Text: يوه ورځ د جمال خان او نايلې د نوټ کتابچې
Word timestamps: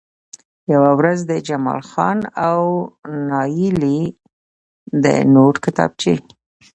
يوه 0.73 0.91
ورځ 0.99 1.19
د 1.31 1.33
جمال 1.47 1.81
خان 1.89 2.17
او 2.49 2.61
نايلې 3.29 3.99
د 5.03 5.05
نوټ 5.33 5.55
کتابچې 5.65 6.15